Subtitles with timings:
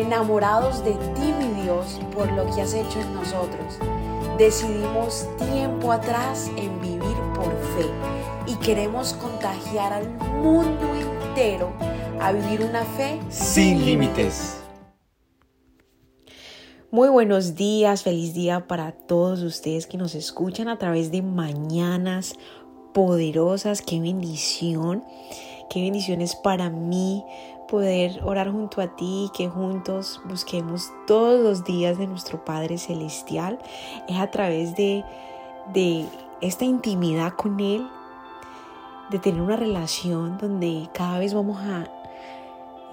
[0.00, 3.78] enamorados de ti, mi Dios, por lo que has hecho en nosotros.
[4.38, 7.86] Decidimos tiempo atrás en vivir por fe
[8.46, 10.08] y queremos contagiar al
[10.42, 11.72] mundo entero
[12.20, 14.56] a vivir una fe sin límites.
[16.90, 22.34] Muy buenos días, feliz día para todos ustedes que nos escuchan a través de mañanas
[22.92, 23.80] poderosas.
[23.80, 25.04] Qué bendición,
[25.70, 27.24] qué bendición es para mí
[27.68, 33.58] poder orar junto a ti, que juntos busquemos todos los días de nuestro Padre Celestial.
[34.08, 35.04] Es a través de,
[35.72, 36.06] de
[36.40, 37.86] esta intimidad con Él,
[39.10, 41.88] de tener una relación donde cada vez vamos a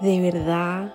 [0.00, 0.94] de verdad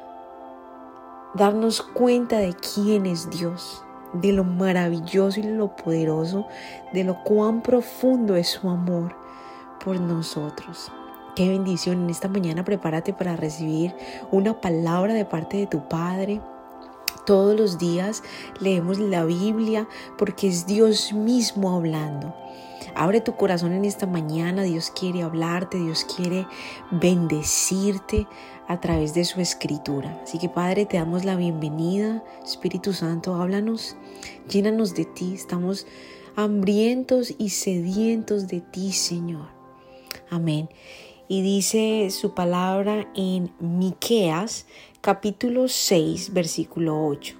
[1.33, 6.47] darnos cuenta de quién es Dios, de lo maravilloso y lo poderoso,
[6.93, 9.17] de lo cuán profundo es su amor
[9.83, 10.89] por nosotros.
[11.35, 13.95] Qué bendición en esta mañana prepárate para recibir
[14.31, 16.41] una palabra de parte de tu Padre.
[17.25, 18.21] Todos los días
[18.59, 22.35] leemos la Biblia porque es Dios mismo hablando.
[22.93, 26.45] Abre tu corazón en esta mañana, Dios quiere hablarte, Dios quiere
[26.91, 28.27] bendecirte
[28.67, 30.21] a través de su escritura.
[30.23, 32.23] Así que Padre, te damos la bienvenida.
[32.43, 33.95] Espíritu Santo, háblanos,
[34.47, 35.33] llénanos de ti.
[35.33, 35.87] Estamos
[36.35, 39.47] hambrientos y sedientos de ti, Señor.
[40.29, 40.69] Amén.
[41.27, 44.65] Y dice su palabra en Miqueas
[45.01, 47.35] capítulo 6, versículo 8.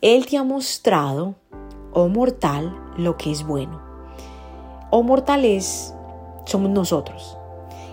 [0.00, 1.34] Él te ha mostrado,
[1.92, 3.86] oh mortal, lo que es bueno
[4.90, 5.94] o mortales
[6.44, 7.36] somos nosotros.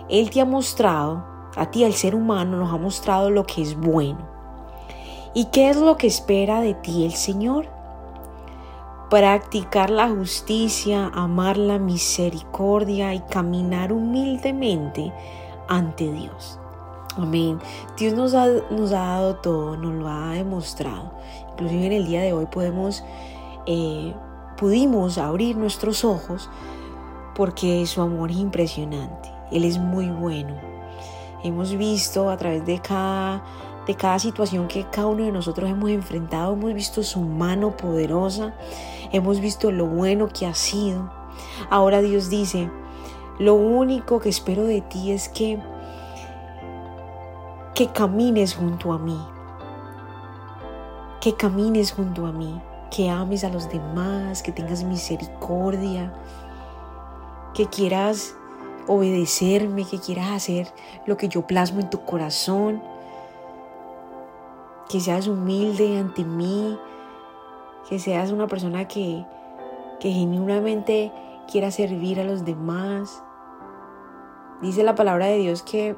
[0.08, 1.24] Él te ha mostrado,
[1.56, 4.28] a ti, al ser humano, nos ha mostrado lo que es bueno.
[5.34, 7.68] ¿Y qué es lo que espera de ti el Señor?
[9.10, 15.12] Practicar la justicia, amar la misericordia y caminar humildemente
[15.68, 16.58] ante Dios.
[17.16, 17.60] Amén.
[17.96, 21.12] Dios nos ha, nos ha dado todo, nos lo ha demostrado.
[21.52, 23.04] Inclusive en el día de hoy podemos,
[23.66, 24.12] eh,
[24.56, 26.50] pudimos abrir nuestros ojos
[27.34, 29.30] porque su amor es impresionante.
[29.52, 30.54] Él es muy bueno.
[31.44, 33.44] Hemos visto a través de cada,
[33.86, 38.54] de cada situación que cada uno de nosotros hemos enfrentado, hemos visto su mano poderosa,
[39.12, 41.12] hemos visto lo bueno que ha sido.
[41.70, 42.70] Ahora Dios dice,
[43.38, 45.58] lo único que espero de ti es que
[47.74, 49.18] que camines junto a mí.
[51.20, 56.14] Que camines junto a mí, que ames a los demás, que tengas misericordia,
[57.52, 58.36] que quieras
[58.86, 60.72] obedecerme, que quieras hacer
[61.06, 62.82] lo que yo plasmo en tu corazón,
[64.88, 66.78] que seas humilde ante mí,
[67.88, 69.24] que seas una persona que,
[70.00, 71.12] que genuinamente
[71.50, 73.22] quiera servir a los demás.
[74.62, 75.96] Dice la palabra de Dios que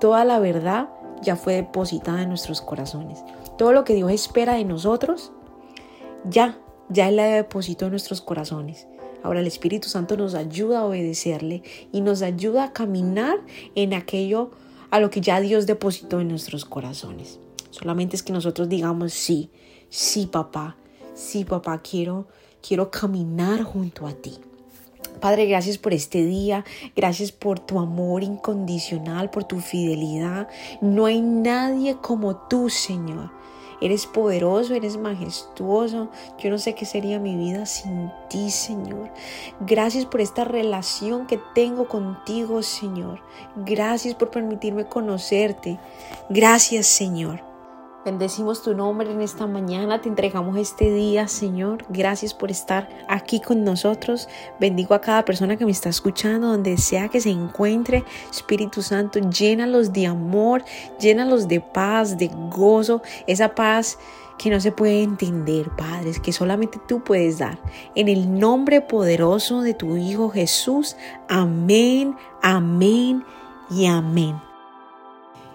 [0.00, 0.88] toda la verdad
[1.22, 3.24] ya fue depositada en nuestros corazones.
[3.56, 5.32] Todo lo que Dios espera de nosotros,
[6.24, 6.58] ya,
[6.88, 8.86] ya Él la depositó en nuestros corazones.
[9.22, 13.38] Ahora el Espíritu Santo nos ayuda a obedecerle y nos ayuda a caminar
[13.74, 14.50] en aquello
[14.90, 17.40] a lo que ya Dios depositó en nuestros corazones.
[17.74, 19.50] Solamente es que nosotros digamos sí,
[19.90, 20.76] sí papá,
[21.12, 22.28] sí papá, quiero,
[22.66, 24.38] quiero caminar junto a ti.
[25.20, 26.64] Padre, gracias por este día,
[26.94, 30.46] gracias por tu amor incondicional, por tu fidelidad.
[30.80, 33.32] No hay nadie como tú, Señor.
[33.80, 36.10] Eres poderoso, eres majestuoso.
[36.38, 39.10] Yo no sé qué sería mi vida sin ti, Señor.
[39.58, 43.20] Gracias por esta relación que tengo contigo, Señor.
[43.56, 45.80] Gracias por permitirme conocerte.
[46.30, 47.53] Gracias, Señor.
[48.04, 51.86] Bendecimos tu nombre en esta mañana, te entregamos este día, Señor.
[51.88, 54.28] Gracias por estar aquí con nosotros.
[54.60, 58.04] Bendigo a cada persona que me está escuchando, donde sea que se encuentre.
[58.30, 60.62] Espíritu Santo, llénalos de amor,
[61.00, 63.98] llénalos de paz, de gozo, esa paz
[64.36, 67.58] que no se puede entender, Padre, que solamente tú puedes dar.
[67.94, 70.94] En el nombre poderoso de tu Hijo Jesús.
[71.26, 73.24] Amén, amén
[73.70, 74.53] y amén.